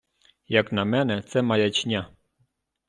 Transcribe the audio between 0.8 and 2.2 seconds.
мене, це маячня.